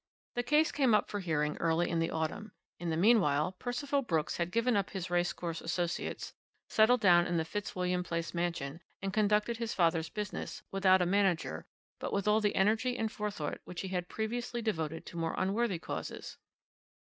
"The 0.33 0.41
case 0.41 0.71
came 0.71 0.95
up 0.95 1.09
for 1.11 1.19
hearing 1.19 1.57
early 1.57 1.87
in 1.87 1.99
the 1.99 2.09
autumn. 2.09 2.53
In 2.79 2.89
the 2.89 2.97
meanwhile 2.97 3.51
Percival 3.51 4.01
Brooks 4.01 4.37
had 4.37 4.49
given 4.49 4.75
up 4.75 4.89
his 4.89 5.11
racecourse 5.11 5.61
associates, 5.61 6.33
settled 6.71 7.01
down 7.01 7.27
in 7.27 7.37
the 7.37 7.45
Fitzwilliam 7.45 8.03
Place 8.03 8.33
mansion, 8.33 8.81
and 9.03 9.13
conducted 9.13 9.57
his 9.57 9.75
father's 9.75 10.09
business, 10.09 10.63
without 10.71 11.03
a 11.03 11.05
manager, 11.05 11.67
but 11.99 12.11
with 12.13 12.27
all 12.27 12.41
the 12.41 12.55
energy 12.55 12.97
and 12.97 13.11
forethought 13.11 13.59
which 13.65 13.81
he 13.81 13.89
had 13.89 14.09
previously 14.09 14.59
devoted 14.59 15.05
to 15.05 15.17
more 15.17 15.35
unworthy 15.37 15.77
causes. 15.77 16.39